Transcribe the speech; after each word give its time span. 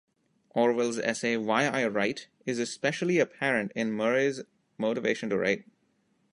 Orwell's 0.49 0.97
essay 0.97 1.37
Why 1.37 1.67
I 1.67 1.85
Write 1.85 2.27
is 2.43 2.57
especially 2.57 3.19
apparent 3.19 3.71
in 3.75 3.91
Murray's 3.91 4.41
motivation 4.79 5.29
to 5.29 5.37
write. 5.37 5.65